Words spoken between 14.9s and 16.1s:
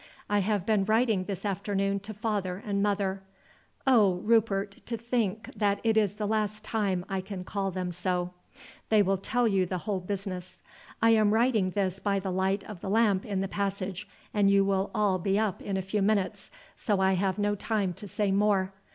all be up in a few